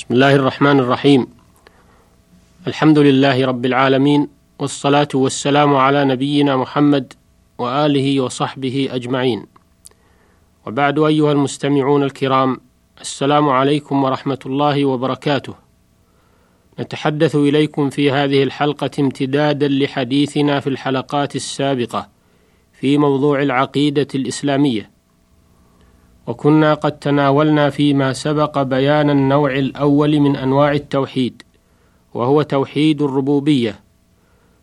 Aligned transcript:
بسم 0.00 0.14
الله 0.14 0.34
الرحمن 0.34 0.80
الرحيم. 0.80 1.26
الحمد 2.66 2.98
لله 2.98 3.46
رب 3.46 3.66
العالمين 3.66 4.28
والصلاة 4.58 5.08
والسلام 5.14 5.76
على 5.76 6.04
نبينا 6.04 6.56
محمد 6.56 7.12
وآله 7.58 8.20
وصحبه 8.20 8.88
أجمعين. 8.92 9.46
وبعد 10.66 10.98
أيها 10.98 11.32
المستمعون 11.32 12.02
الكرام 12.02 12.60
السلام 13.00 13.48
عليكم 13.48 14.04
ورحمة 14.04 14.38
الله 14.46 14.84
وبركاته. 14.84 15.54
نتحدث 16.80 17.36
إليكم 17.36 17.90
في 17.90 18.10
هذه 18.10 18.42
الحلقة 18.42 18.90
امتدادا 18.98 19.68
لحديثنا 19.68 20.60
في 20.60 20.66
الحلقات 20.66 21.36
السابقة 21.36 22.08
في 22.80 22.98
موضوع 22.98 23.42
العقيدة 23.42 24.08
الإسلامية. 24.14 24.89
وكنا 26.30 26.74
قد 26.74 26.98
تناولنا 26.98 27.70
فيما 27.70 28.12
سبق 28.12 28.62
بيان 28.62 29.10
النوع 29.10 29.52
الأول 29.52 30.20
من 30.20 30.36
أنواع 30.36 30.72
التوحيد 30.72 31.42
وهو 32.14 32.42
توحيد 32.42 33.02
الربوبية. 33.02 33.80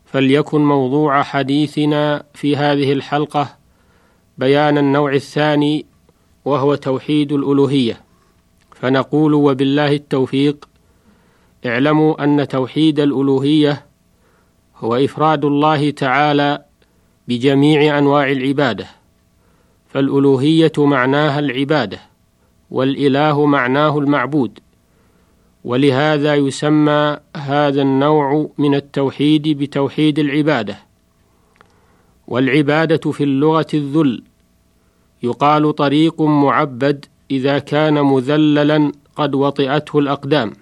فليكن 0.05 0.61
موضوع 0.65 1.23
حديثنا 1.23 2.23
في 2.33 2.55
هذه 2.55 2.93
الحلقة 2.93 3.55
بيان 4.37 4.77
النوع 4.77 5.13
الثاني 5.13 5.85
وهو 6.45 6.75
توحيد 6.75 7.31
الألوهية. 7.31 8.01
فنقول 8.75 9.33
وبالله 9.33 9.91
التوفيق 9.93 10.69
اعلموا 11.65 12.23
أن 12.23 12.47
توحيد 12.47 12.99
الألوهية 12.99 13.85
هو 14.77 14.95
إفراد 14.95 15.45
الله 15.45 15.89
تعالى 15.89 16.65
بجميع 17.27 17.97
أنواع 17.97 18.31
العبادة. 18.31 18.96
فالألوهية 19.97 20.71
معناها 20.77 21.39
العبادة 21.39 21.99
والإله 22.71 23.45
معناه 23.45 23.97
المعبود 23.99 24.59
ولهذا 25.63 26.35
يسمى 26.35 27.17
هذا 27.37 27.81
النوع 27.81 28.49
من 28.57 28.75
التوحيد 28.75 29.47
بتوحيد 29.47 30.19
العبادة. 30.19 30.77
والعبادة 32.27 33.11
في 33.11 33.23
اللغة 33.23 33.67
الذل 33.73 34.23
يقال 35.23 35.75
طريق 35.75 36.21
معبد 36.21 37.05
إذا 37.31 37.59
كان 37.59 38.01
مذللا 38.01 38.91
قد 39.15 39.35
وطئته 39.35 39.99
الأقدام. 39.99 40.53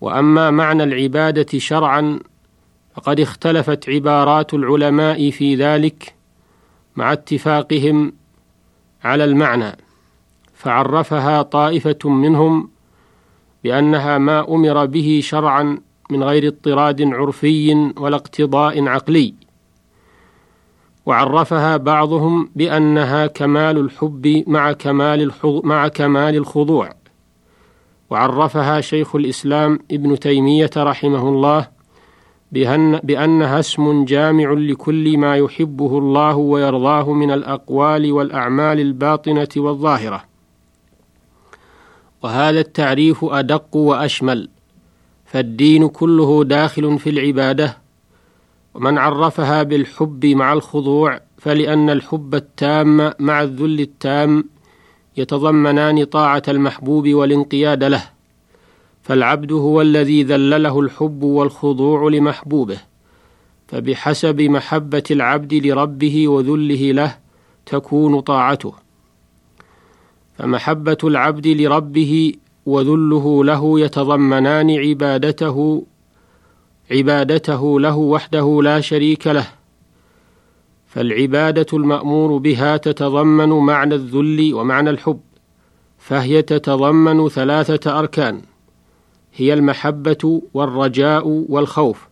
وأما 0.00 0.50
معنى 0.50 0.82
العبادة 0.82 1.58
شرعا 1.58 2.20
فقد 2.96 3.20
اختلفت 3.20 3.88
عبارات 3.88 4.54
العلماء 4.54 5.30
في 5.30 5.54
ذلك 5.54 6.13
مع 6.96 7.12
اتفاقهم 7.12 8.12
على 9.04 9.24
المعنى 9.24 9.76
فعرفها 10.54 11.42
طائفة 11.42 12.10
منهم 12.10 12.68
بأنها 13.64 14.18
ما 14.18 14.48
أمر 14.48 14.86
به 14.86 15.20
شرعا 15.22 15.78
من 16.10 16.24
غير 16.24 16.46
اضطراد 16.46 17.02
عرفي 17.02 17.92
ولا 17.96 18.16
اقتضاء 18.16 18.88
عقلي. 18.88 19.34
وعرفها 21.06 21.76
بعضهم 21.76 22.50
بأنها 22.56 23.26
كمال 23.26 23.78
الحب 23.78 24.44
مع 24.46 24.72
كمال 24.72 25.32
مع 25.44 25.88
كمال 25.88 26.36
الخضوع. 26.36 26.94
وعرفها 28.10 28.80
شيخ 28.80 29.16
الإسلام 29.16 29.78
ابن 29.90 30.18
تيمية 30.18 30.70
رحمه 30.76 31.28
الله 31.28 31.73
بأن 32.52 32.98
بأنها 32.98 33.60
اسم 33.60 34.04
جامع 34.04 34.52
لكل 34.52 35.18
ما 35.18 35.36
يحبه 35.36 35.98
الله 35.98 36.36
ويرضاه 36.36 37.12
من 37.12 37.30
الأقوال 37.30 38.12
والأعمال 38.12 38.80
الباطنة 38.80 39.48
والظاهرة. 39.56 40.24
وهذا 42.22 42.60
التعريف 42.60 43.24
أدق 43.24 43.76
وأشمل 43.76 44.48
فالدين 45.24 45.88
كله 45.88 46.44
داخل 46.44 46.98
في 46.98 47.10
العبادة 47.10 47.78
ومن 48.74 48.98
عرفها 48.98 49.62
بالحب 49.62 50.26
مع 50.26 50.52
الخضوع 50.52 51.20
فلأن 51.38 51.90
الحب 51.90 52.34
التام 52.34 53.12
مع 53.18 53.42
الذل 53.42 53.80
التام 53.80 54.44
يتضمنان 55.16 56.04
طاعة 56.04 56.42
المحبوب 56.48 57.08
والانقياد 57.08 57.84
له. 57.84 58.13
فالعبد 59.04 59.52
هو 59.52 59.80
الذي 59.80 60.22
ذلله 60.22 60.80
الحب 60.80 61.22
والخضوع 61.22 62.10
لمحبوبه 62.10 62.78
فبحسب 63.68 64.40
محبة 64.40 65.02
العبد 65.10 65.54
لربه 65.54 66.28
وذله 66.28 66.92
له 66.92 67.16
تكون 67.66 68.20
طاعته. 68.20 68.74
فمحبة 70.38 70.96
العبد 71.04 71.46
لربه 71.46 72.32
وذله 72.66 73.44
له 73.44 73.80
يتضمنان 73.80 74.70
عبادته 74.70 75.86
عبادته 76.90 77.80
له 77.80 77.96
وحده 77.96 78.60
لا 78.62 78.80
شريك 78.80 79.26
له. 79.26 79.46
فالعبادة 80.86 81.66
المأمور 81.72 82.38
بها 82.38 82.76
تتضمن 82.76 83.48
معنى 83.48 83.94
الذل 83.94 84.54
ومعنى 84.54 84.90
الحب 84.90 85.20
فهي 85.98 86.42
تتضمن 86.42 87.28
ثلاثة 87.28 87.98
أركان. 87.98 88.53
هي 89.36 89.54
المحبة 89.54 90.42
والرجاء 90.54 91.28
والخوف 91.48 92.08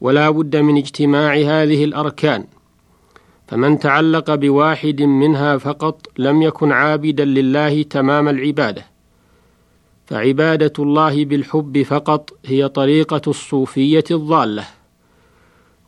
ولا 0.00 0.30
بد 0.30 0.56
من 0.56 0.76
اجتماع 0.76 1.34
هذه 1.34 1.84
الأركان. 1.84 2.44
فمن 3.48 3.78
تعلق 3.78 4.34
بواحد 4.34 5.02
منها 5.02 5.56
فقط 5.58 6.06
لم 6.18 6.42
يكن 6.42 6.72
عابدا 6.72 7.24
لله 7.24 7.82
تمام 7.82 8.28
العبادة. 8.28 8.86
فعبادة 10.06 10.72
الله 10.78 11.24
بالحب 11.24 11.82
فقط 11.82 12.30
هي 12.46 12.68
طريقة 12.68 13.20
الصوفية 13.26 14.04
الضالة. 14.10 14.64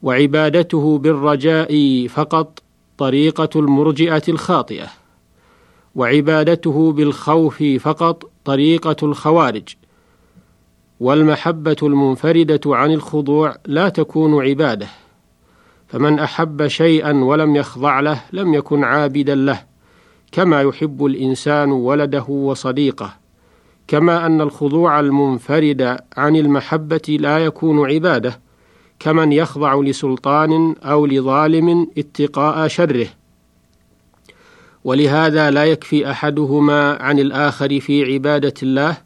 وعبادته 0.02 0.98
بالرجاء 0.98 2.06
فقط 2.06 2.62
طريقة 2.98 3.48
المرجئة 3.56 4.22
الخاطئة. 4.28 4.86
وعبادته 5.94 6.92
بالخوف 6.92 7.62
فقط 7.62 8.30
طريقة 8.44 8.96
الخوارج. 9.02 9.68
والمحبة 11.04 11.76
المنفردة 11.82 12.60
عن 12.66 12.92
الخضوع 12.92 13.56
لا 13.66 13.88
تكون 13.88 14.46
عبادة. 14.48 14.86
فمن 15.88 16.18
أحب 16.18 16.66
شيئا 16.66 17.12
ولم 17.12 17.56
يخضع 17.56 18.00
له 18.00 18.20
لم 18.32 18.54
يكن 18.54 18.84
عابدا 18.84 19.34
له 19.34 19.62
كما 20.32 20.62
يحب 20.62 21.04
الإنسان 21.04 21.72
ولده 21.72 22.24
وصديقه. 22.28 23.14
كما 23.88 24.26
أن 24.26 24.40
الخضوع 24.40 25.00
المنفرد 25.00 25.98
عن 26.16 26.36
المحبة 26.36 27.16
لا 27.20 27.38
يكون 27.38 27.90
عبادة 27.90 28.40
كمن 28.98 29.32
يخضع 29.32 29.74
لسلطان 29.74 30.74
أو 30.82 31.06
لظالم 31.06 31.90
اتقاء 31.98 32.68
شره. 32.68 33.06
ولهذا 34.84 35.50
لا 35.50 35.64
يكفي 35.64 36.10
أحدهما 36.10 37.02
عن 37.02 37.18
الآخر 37.18 37.80
في 37.80 38.12
عبادة 38.12 38.54
الله 38.62 39.03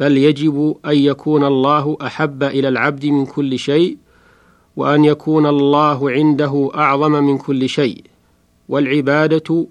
بل 0.00 0.16
يجب 0.16 0.76
أن 0.86 0.96
يكون 0.96 1.44
الله 1.44 1.96
أحب 2.02 2.42
إلى 2.42 2.68
العبد 2.68 3.06
من 3.06 3.26
كل 3.26 3.58
شيء 3.58 3.96
وأن 4.76 5.04
يكون 5.04 5.46
الله 5.46 6.10
عنده 6.10 6.70
أعظم 6.74 7.12
من 7.12 7.38
كل 7.38 7.68
شيء. 7.68 8.04
والعبادة 8.68 9.66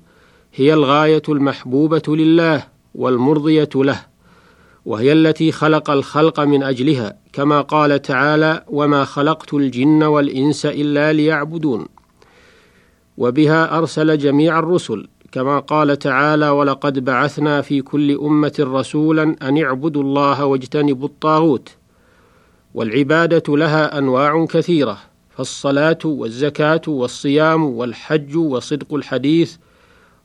هي 0.53 0.73
الغاية 0.73 1.21
المحبوبة 1.29 2.03
لله 2.07 2.63
والمرضية 2.95 3.69
له 3.75 4.05
وهي 4.85 5.11
التي 5.13 5.51
خلق 5.51 5.89
الخلق 5.89 6.39
من 6.39 6.63
أجلها 6.63 7.17
كما 7.33 7.61
قال 7.61 8.01
تعالى 8.01 8.63
وما 8.67 9.05
خلقت 9.05 9.53
الجن 9.53 10.03
والإنس 10.03 10.65
إلا 10.65 11.13
ليعبدون 11.13 11.85
وبها 13.17 13.77
أرسل 13.77 14.17
جميع 14.17 14.59
الرسل 14.59 15.07
كما 15.37 15.59
قال 15.59 15.99
تعالى 15.99 16.49
ولقد 16.49 17.05
بعثنا 17.05 17.61
في 17.61 17.81
كل 17.81 18.11
أمة 18.11 18.53
رسولا 18.59 19.35
أن 19.41 19.63
اعبدوا 19.63 20.03
الله 20.03 20.45
واجتنبوا 20.45 21.07
الطاغوت 21.07 21.69
والعبادة 22.73 23.57
لها 23.57 23.97
أنواع 23.97 24.45
كثيرة 24.45 24.97
فالصلاة 25.29 25.97
والزكاة 26.05 26.81
والصيام 26.87 27.63
والحج 27.63 28.37
وصدق 28.37 28.93
الحديث 28.93 29.55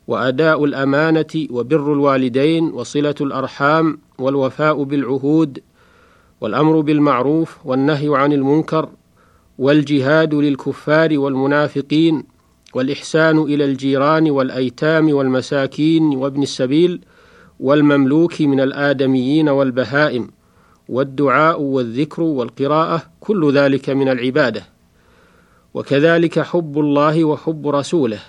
وأداء 0.07 0.65
الأمانة 0.65 1.47
وبر 1.51 1.93
الوالدين 1.93 2.65
وصلة 2.65 3.15
الأرحام 3.21 3.99
والوفاء 4.19 4.83
بالعهود 4.83 5.59
والأمر 6.41 6.81
بالمعروف 6.81 7.57
والنهي 7.65 8.09
عن 8.17 8.33
المنكر 8.33 8.89
والجهاد 9.59 10.35
للكفار 10.35 11.19
والمنافقين 11.19 12.32
والإحسان 12.75 13.39
إلى 13.39 13.65
الجيران 13.65 14.31
والأيتام 14.31 15.15
والمساكين 15.15 16.03
وابن 16.03 16.43
السبيل 16.43 17.01
والمملوك 17.61 18.41
من 18.41 18.61
الآدميين 18.61 19.49
والبهائم 19.49 20.31
والدعاء 20.89 21.61
والذكر 21.61 22.23
والقراءة 22.23 23.03
كل 23.21 23.53
ذلك 23.53 23.91
من 23.91 24.09
العبادة. 24.09 24.63
وكذلك 25.75 26.41
حب 26.41 26.79
الله 26.79 27.25
وحب 27.25 27.69
رسوله 27.69 28.21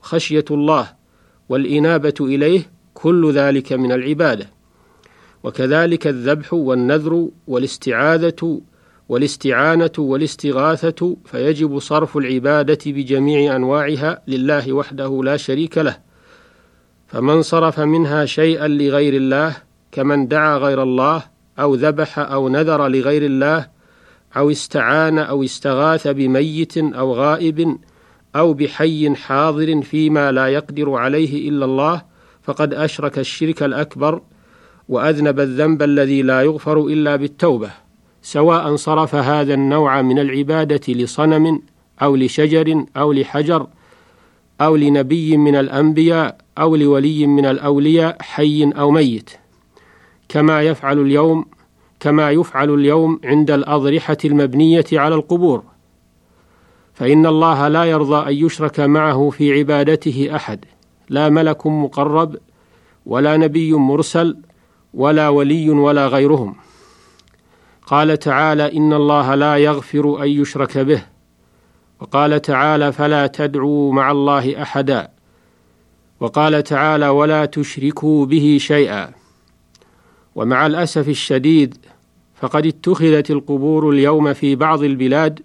خشية 0.00 0.44
الله 0.50 0.90
والإنابة 1.48 2.14
إليه 2.20 2.70
كل 2.94 3.32
ذلك 3.32 3.72
من 3.72 3.92
العبادة. 3.92 4.50
وكذلك 5.42 6.06
الذبح 6.06 6.54
والنذر 6.54 7.28
والاستعاذة 7.48 8.60
والاستعانة 9.08 9.90
والاستغاثة 9.98 11.16
فيجب 11.24 11.78
صرف 11.78 12.16
العبادة 12.16 12.78
بجميع 12.86 13.56
أنواعها 13.56 14.22
لله 14.28 14.72
وحده 14.72 15.20
لا 15.24 15.36
شريك 15.36 15.78
له. 15.78 15.96
فمن 17.06 17.42
صرف 17.42 17.80
منها 17.80 18.24
شيئا 18.24 18.68
لغير 18.68 19.14
الله 19.14 19.56
كمن 19.92 20.28
دعا 20.28 20.58
غير 20.58 20.82
الله 20.82 21.22
أو 21.58 21.74
ذبح 21.74 22.18
أو 22.18 22.48
نذر 22.48 22.88
لغير 22.88 23.24
الله 23.24 23.66
أو 24.36 24.50
استعان 24.50 25.18
أو 25.18 25.44
استغاث 25.44 26.08
بميت 26.08 26.78
أو 26.78 27.14
غائب 27.14 27.78
أو 28.36 28.54
بحي 28.54 29.14
حاضر 29.14 29.82
فيما 29.82 30.32
لا 30.32 30.46
يقدر 30.46 30.90
عليه 30.90 31.48
إلا 31.48 31.64
الله 31.64 32.02
فقد 32.42 32.74
أشرك 32.74 33.18
الشرك 33.18 33.62
الأكبر 33.62 34.22
وأذنب 34.88 35.40
الذنب 35.40 35.82
الذي 35.82 36.22
لا 36.22 36.42
يغفر 36.42 36.86
إلا 36.86 37.16
بالتوبة. 37.16 37.87
سواء 38.22 38.76
صرف 38.76 39.14
هذا 39.14 39.54
النوع 39.54 40.02
من 40.02 40.18
العبادة 40.18 40.92
لصنم 40.92 41.62
أو 42.02 42.16
لشجر 42.16 42.84
أو 42.96 43.12
لحجر 43.12 43.66
أو 44.60 44.76
لنبي 44.76 45.36
من 45.36 45.56
الأنبياء 45.56 46.38
أو 46.58 46.76
لولي 46.76 47.26
من 47.26 47.46
الأولياء 47.46 48.16
حي 48.20 48.64
أو 48.64 48.90
ميت. 48.90 49.30
كما 50.28 50.62
يفعل 50.62 50.98
اليوم 50.98 51.44
كما 52.00 52.30
يفعل 52.30 52.74
اليوم 52.74 53.20
عند 53.24 53.50
الأضرحة 53.50 54.16
المبنية 54.24 54.84
على 54.92 55.14
القبور. 55.14 55.62
فإن 56.94 57.26
الله 57.26 57.68
لا 57.68 57.84
يرضى 57.84 58.30
أن 58.30 58.46
يشرك 58.46 58.80
معه 58.80 59.30
في 59.30 59.58
عبادته 59.58 60.28
أحد. 60.36 60.64
لا 61.08 61.28
ملك 61.28 61.66
مقرب 61.66 62.36
ولا 63.06 63.36
نبي 63.36 63.72
مرسل 63.72 64.36
ولا 64.94 65.28
ولي 65.28 65.70
ولا 65.70 66.06
غيرهم. 66.06 66.54
قال 67.88 68.18
تعالى 68.18 68.76
إن 68.76 68.92
الله 68.92 69.34
لا 69.34 69.56
يغفر 69.56 70.22
أن 70.22 70.28
يشرك 70.28 70.78
به. 70.78 71.02
وقال 72.00 72.42
تعالى 72.42 72.92
فلا 72.92 73.26
تدعوا 73.26 73.92
مع 73.92 74.10
الله 74.10 74.62
أحدا. 74.62 75.08
وقال 76.20 76.62
تعالى 76.62 77.08
ولا 77.08 77.44
تشركوا 77.44 78.26
به 78.26 78.58
شيئا. 78.60 79.10
ومع 80.34 80.66
الأسف 80.66 81.08
الشديد 81.08 81.76
فقد 82.40 82.66
اتخذت 82.66 83.30
القبور 83.30 83.90
اليوم 83.90 84.32
في 84.32 84.56
بعض 84.56 84.82
البلاد 84.82 85.40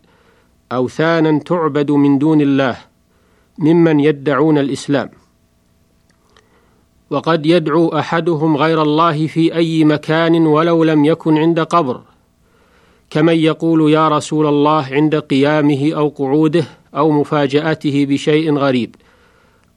أوثانا 0.72 1.40
تعبد 1.40 1.92
من 1.92 2.18
دون 2.18 2.42
الله 2.42 2.78
ممن 3.58 4.00
يدعون 4.00 4.58
الإسلام. 4.58 5.10
وقد 7.10 7.46
يدعو 7.46 7.88
أحدهم 7.88 8.58
غير 8.58 8.82
الله 8.82 9.28
في 9.28 9.56
أي 9.56 9.84
مكان 9.84 10.48
ولو 10.48 10.84
لم 10.84 11.06
يكن 11.06 11.38
عند 11.38 11.60
قبر. 11.60 12.13
كمن 13.14 13.36
يقول 13.36 13.92
يا 13.92 14.08
رسول 14.08 14.48
الله 14.48 14.86
عند 14.92 15.16
قيامه 15.16 15.92
أو 15.96 16.08
قعوده 16.08 16.66
أو 16.96 17.12
مفاجأته 17.12 18.06
بشيء 18.10 18.58
غريب 18.58 18.96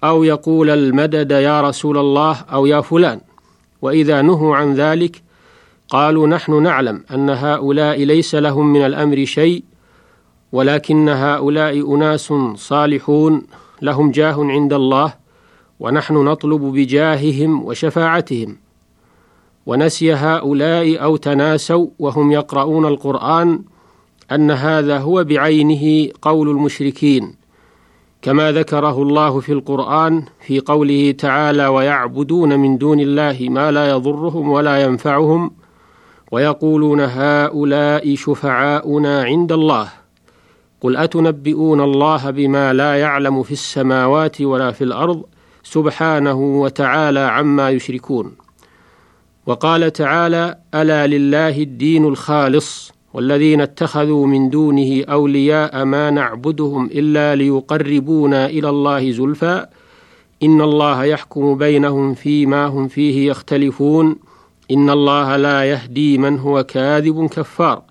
أو 0.05 0.25
يقول 0.25 0.71
المدد 0.71 1.31
يا 1.31 1.61
رسول 1.61 1.99
الله 1.99 2.37
أو 2.53 2.67
يا 2.67 2.81
فلان 2.81 3.21
وإذا 3.83 4.23
نهوا 4.23 4.57
عن 4.57 4.75
ذلك 4.75 5.23
قالوا 5.89 6.27
نحن 6.27 6.63
نعلم 6.63 7.05
أن 7.15 7.31
هؤلاء 7.31 8.05
ليس 8.05 8.35
لهم 8.35 8.73
من 8.73 8.87
الأمر 8.87 9.25
شيء 9.25 9.65
ولكن 10.53 11.09
هؤلاء 11.09 11.95
أناس 11.95 12.33
صالحون 12.55 13.43
لهم 13.83 14.11
جاه 14.11 14.45
عند 14.45 14.73
الله 14.73 15.15
ونحن 15.81 16.15
نطلب 16.15 16.61
بجاههم 16.61 17.65
وشفاعتهم. 17.65 18.57
ونسي 19.67 20.15
هؤلاء 20.15 21.03
أو 21.03 21.17
تناسوا 21.17 21.87
وهم 21.99 22.33
يقرؤون 22.33 22.87
القرآن 22.87 23.63
أن 24.33 24.51
هذا 24.51 24.99
هو 24.99 25.25
بعينه 25.25 26.13
قول 26.23 26.49
المشركين 26.51 27.35
كما 28.23 28.53
ذكره 28.53 29.03
الله 29.03 29.41
في 29.41 29.53
القرآن 29.53 30.25
في 30.47 30.61
قوله 30.61 31.11
تعالى 31.11 31.67
ويعبدون 31.67 32.59
من 32.59 32.79
دون 32.79 33.01
الله 33.01 33.37
ما 33.41 33.71
لا 33.71 33.91
يضرهم 33.91 34.49
ولا 34.49 34.83
ينفعهم 34.83 35.51
ويقولون 36.33 37.01
هؤلاء 37.01 38.15
شفعاؤنا 38.15 39.23
عند 39.23 39.53
الله 39.53 39.89
قل 40.81 40.97
أتنبئون 40.97 41.81
الله 41.81 42.31
بما 42.31 42.73
لا 42.73 42.95
يعلم 42.95 43.43
في 43.43 43.53
السماوات 43.53 44.41
ولا 44.41 44.71
في 44.71 44.85
الأرض 44.85 45.23
سبحانه 45.63 46.61
وتعالى 46.61 47.21
عما 47.21 47.71
يشركون 47.71 48.46
وقال 49.47 49.93
تعالى 49.93 50.59
ألا 50.75 51.07
لله 51.07 51.63
الدين 51.63 52.05
الخالص 52.05 52.93
والذين 53.15 53.61
اتخذوا 53.61 54.27
من 54.27 54.51
دونه 54.51 55.05
أولياء 55.05 55.85
ما 55.85 56.11
نعبدهم 56.11 56.87
إلا 56.87 57.35
ليقربونا 57.35 58.47
إلى 58.47 58.69
الله 58.69 59.11
زلفى. 59.11 59.67
إن 60.43 60.61
الله 60.61 61.05
يحكم 61.05 61.59
بينهم 61.59 62.15
فيما 62.15 62.67
هم 62.67 62.89
فيه 62.89 63.31
يختلفون. 63.31 64.17
إن 64.71 64.91
الله 64.91 65.37
لا 65.37 65.65
يهدي 65.65 66.19
من 66.19 66.39
هو 66.39 66.63
كاذب 66.63 67.27
كفار. 67.27 67.83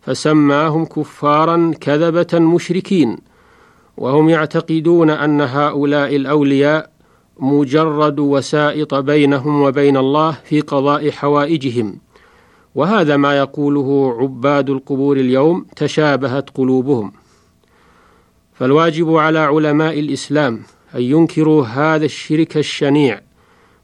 فسماهم 0.00 0.84
كفارا 0.84 1.72
كذبة 1.80 2.38
مشركين. 2.38 3.16
وهم 3.96 4.28
يعتقدون 4.28 5.10
أن 5.10 5.40
هؤلاء 5.40 6.16
الأولياء 6.16 6.90
مجرد 7.38 8.20
وسائط 8.20 8.94
بينهم 8.94 9.62
وبين 9.62 9.96
الله 9.96 10.30
في 10.44 10.60
قضاء 10.60 11.10
حوائجهم. 11.10 11.98
وهذا 12.74 13.16
ما 13.16 13.38
يقوله 13.38 14.16
عباد 14.20 14.70
القبور 14.70 15.16
اليوم 15.16 15.66
تشابهت 15.76 16.50
قلوبهم. 16.50 17.12
فالواجب 18.54 19.14
على 19.16 19.38
علماء 19.38 20.00
الإسلام 20.00 20.62
أن 20.94 21.02
ينكروا 21.02 21.64
هذا 21.64 22.04
الشرك 22.04 22.56
الشنيع 22.56 23.20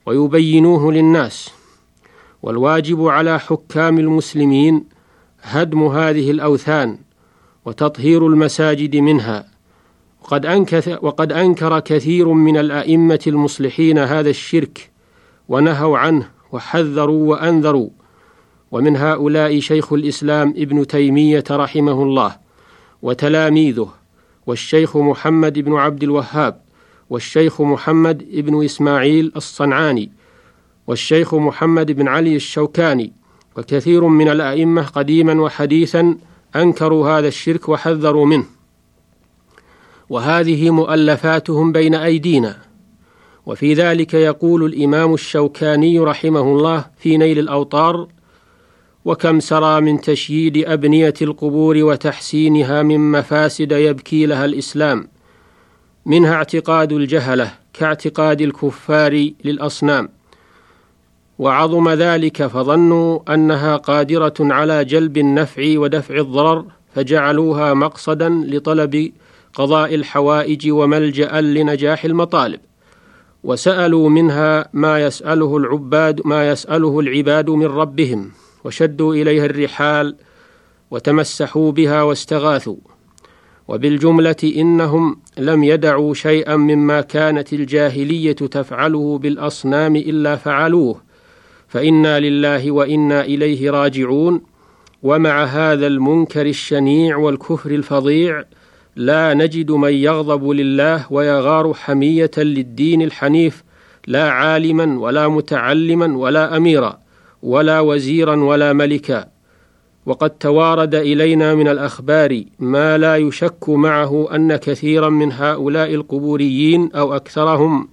ويبينوه 0.06 0.92
للناس. 0.92 1.50
والواجب 2.42 3.06
على 3.06 3.40
حكام 3.40 3.98
المسلمين 3.98 4.84
هدم 5.42 5.86
هذه 5.86 6.30
الأوثان 6.30 6.98
وتطهير 7.64 8.26
المساجد 8.26 8.96
منها. 8.96 9.51
وقد 10.22 10.46
أنكر, 10.46 10.98
وقد 11.02 11.32
أنكر 11.32 11.80
كثير 11.80 12.28
من 12.28 12.56
الأئمة 12.56 13.20
المصلحين 13.26 13.98
هذا 13.98 14.30
الشرك 14.30 14.90
ونهوا 15.48 15.98
عنه 15.98 16.28
وحذروا 16.52 17.30
وأنذروا. 17.30 17.90
ومن 18.72 18.96
هؤلاء 18.96 19.60
شيخ 19.60 19.92
الإسلام 19.92 20.54
ابن 20.56 20.86
تيمية 20.86 21.44
رحمه 21.50 22.02
الله 22.02 22.36
وتلاميذه 23.02 23.88
والشيخ 24.46 24.96
محمد 24.96 25.58
بن 25.58 25.74
عبد 25.74 26.02
الوهاب 26.02 26.60
والشيخ 27.10 27.60
محمد 27.60 28.24
بن 28.32 28.64
إسماعيل 28.64 29.32
الصنعاني 29.36 30.10
والشيخ 30.86 31.34
محمد 31.34 31.92
بن 31.92 32.08
علي 32.08 32.36
الشوكاني 32.36 33.12
وكثير 33.56 34.04
من 34.04 34.28
الأئمة 34.28 34.82
قديما 34.82 35.42
وحديثا 35.42 36.16
أنكروا 36.56 37.08
هذا 37.08 37.28
الشرك 37.28 37.68
وحذروا 37.68 38.26
منه. 38.26 38.61
وهذه 40.12 40.70
مؤلفاتهم 40.70 41.72
بين 41.72 41.94
أيدينا. 41.94 42.56
وفي 43.46 43.74
ذلك 43.74 44.14
يقول 44.14 44.64
الإمام 44.64 45.14
الشوكاني 45.14 45.98
رحمه 45.98 46.40
الله 46.40 46.84
في 46.98 47.16
نيل 47.16 47.38
الأوطار 47.38 48.08
وكم 49.04 49.40
سرى 49.40 49.80
من 49.80 50.00
تشييد 50.00 50.64
أبنية 50.66 51.14
القبور 51.22 51.76
وتحسينها 51.76 52.82
من 52.82 53.12
مفاسد 53.12 53.72
يبكي 53.72 54.26
لها 54.26 54.44
الإسلام 54.44 55.08
منها 56.06 56.34
اعتقاد 56.34 56.92
الجهلة 56.92 57.52
كاعتقاد 57.72 58.40
الكفار 58.40 59.30
للأصنام. 59.44 60.08
وعظم 61.38 61.88
ذلك 61.88 62.46
فظنوا 62.46 63.34
أنها 63.34 63.76
قادرة 63.76 64.34
على 64.40 64.84
جلب 64.84 65.18
النفع 65.18 65.62
ودفع 65.76 66.14
الضرر 66.14 66.64
فجعلوها 66.94 67.74
مقصدا 67.74 68.28
لطلب 68.28 69.12
قضاء 69.54 69.94
الحوائج 69.94 70.70
وملجأ 70.70 71.40
لنجاح 71.40 72.04
المطالب 72.04 72.60
وسألوا 73.44 74.08
منها 74.08 74.68
ما 74.72 75.00
يسأله 75.00 75.56
العباد 75.56 76.20
ما 76.24 76.50
يسأله 76.50 77.00
العباد 77.00 77.50
من 77.50 77.66
ربهم 77.66 78.30
وشدوا 78.64 79.14
إليها 79.14 79.44
الرحال 79.44 80.16
وتمسحوا 80.90 81.72
بها 81.72 82.02
واستغاثوا. 82.02 82.76
وبالجملة 83.68 84.36
إنهم 84.56 85.16
لم 85.38 85.64
يدعوا 85.64 86.14
شيئا 86.14 86.56
مما 86.56 87.00
كانت 87.00 87.52
الجاهلية 87.52 88.32
تفعله 88.32 89.18
بالأصنام 89.18 89.96
إلا 89.96 90.36
فعلوه 90.36 91.02
فإنا 91.68 92.20
لله 92.20 92.70
وإنا 92.70 93.20
إليه 93.24 93.70
راجعون 93.70 94.42
ومع 95.02 95.44
هذا 95.44 95.86
المنكر 95.86 96.46
الشنيع 96.46 97.16
والكفر 97.16 97.70
الفظيع 97.70 98.44
لا 98.96 99.34
نجد 99.34 99.70
من 99.70 99.92
يغضب 99.92 100.50
لله 100.50 101.12
ويغار 101.12 101.74
حمية 101.74 102.30
للدين 102.38 103.02
الحنيف 103.02 103.64
لا 104.06 104.30
عالما 104.30 105.00
ولا 105.00 105.28
متعلما 105.28 106.16
ولا 106.16 106.56
أميرا 106.56 106.98
ولا 107.42 107.80
وزيرا 107.80 108.36
ولا 108.36 108.72
ملكا. 108.72 109.28
وقد 110.06 110.30
توارد 110.30 110.94
إلينا 110.94 111.54
من 111.54 111.68
الأخبار 111.68 112.42
ما 112.58 112.98
لا 112.98 113.16
يشك 113.16 113.68
معه 113.68 114.28
أن 114.34 114.56
كثيرا 114.56 115.08
من 115.08 115.32
هؤلاء 115.32 115.94
القبوريين 115.94 116.90
أو 116.92 117.16
أكثرهم 117.16 117.88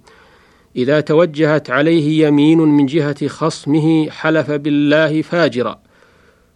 إذا 0.76 1.00
توجهت 1.00 1.70
عليه 1.70 2.26
يمين 2.26 2.58
من 2.58 2.86
جهة 2.86 3.28
خصمه 3.28 4.10
حلف 4.10 4.50
بالله 4.50 5.22
فاجرا. 5.22 5.78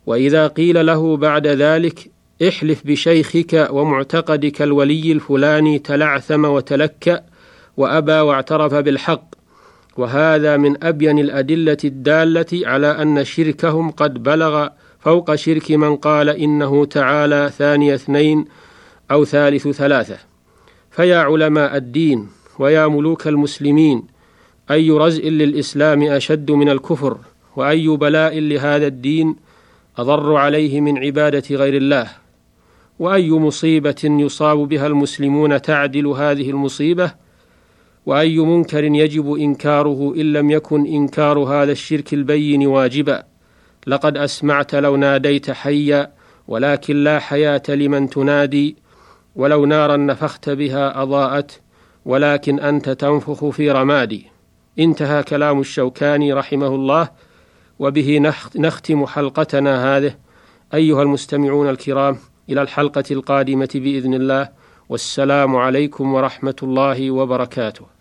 وإذا 0.07 0.47
قيل 0.47 0.87
له 0.87 1.17
بعد 1.17 1.47
ذلك 1.47 2.11
احلف 2.43 2.87
بشيخك 2.87 3.69
ومعتقدك 3.71 4.63
الولي 4.63 5.13
الفلاني 5.13 5.79
تلعثم 5.79 6.45
وتلكأ 6.45 7.23
وأبى 7.77 8.13
واعترف 8.13 8.75
بالحق. 8.75 9.35
وهذا 9.97 10.57
من 10.57 10.85
أبين 10.85 11.19
الأدلة 11.19 11.77
الدالة 11.85 12.47
على 12.69 12.87
أن 12.87 13.25
شركهم 13.25 13.91
قد 13.91 14.23
بلغ 14.23 14.69
فوق 15.01 15.35
شرك 15.35 15.71
من 15.71 15.97
قال 15.97 16.29
إنه 16.29 16.85
تعالى 16.85 17.51
ثاني 17.59 17.95
اثنين 17.95 18.45
أو 19.11 19.25
ثالث 19.25 19.69
ثلاثة. 19.69 20.19
فيا 20.91 21.19
علماء 21.19 21.77
الدين 21.77 22.29
ويا 22.59 22.87
ملوك 22.87 23.27
المسلمين 23.27 24.03
أي 24.71 24.91
رزء 24.91 25.29
للإسلام 25.29 26.03
أشد 26.03 26.51
من 26.51 26.69
الكفر؟ 26.69 27.19
وأي 27.57 27.89
بلاء 27.89 28.39
لهذا 28.39 28.87
الدين 28.87 29.37
أضر 29.99 30.37
عليه 30.37 30.81
من 30.81 30.99
عبادة 30.99 31.57
غير 31.57 31.77
الله؟ 31.77 32.24
وأي 32.99 33.31
مصيبة 33.31 34.03
يصاب 34.05 34.59
بها 34.59 34.87
المسلمون 34.87 35.63
تعدل 35.63 36.07
هذه 36.07 36.51
المصيبة؟ 36.51 37.13
وأي 38.07 38.39
منكر 38.39 38.85
يجب 38.85 39.35
إنكاره 39.35 40.15
إن 40.17 40.33
لم 40.33 40.51
يكن 40.51 40.87
إنكار 40.87 41.39
هذا 41.39 41.73
الشرك 41.73 42.15
البين 42.15 42.67
واجبا؟ 42.67 43.23
لقد 43.87 44.17
أسمعت 44.17 44.75
لو 44.75 44.97
ناديت 44.97 45.51
حيا 45.51 46.13
ولكن 46.49 47.05
لا 47.05 47.19
حياة 47.19 47.63
لمن 47.69 48.11
تنادي. 48.11 48.77
ولو 49.37 49.65
نارا 49.67 49.97
نفخت 49.97 50.51
بها 50.51 51.03
أضاءت 51.03 51.61
ولكن 52.05 52.61
أنت 52.61 52.91
تنفخ 52.91 53.49
في 53.49 53.71
رمادي. 53.71 54.27
انتهى 54.79 55.23
كلام 55.23 55.61
الشوكاني 55.61 56.33
رحمه 56.33 56.67
الله 56.67 57.09
وبه 57.79 58.33
نختم 58.57 59.07
حلقتنا 59.07 59.97
هذه. 59.97 60.15
أيها 60.75 61.03
المستمعون 61.03 61.71
الكرام 61.71 62.19
إلى 62.51 62.63
الحلقة 62.63 63.05
القادمة 63.11 63.69
بإذن 63.75 64.15
الله 64.15 64.49
والسلام 64.89 65.57
عليكم 65.57 66.15
ورحمة 66.15 66.57
الله 66.63 67.11
وبركاته. 67.11 67.94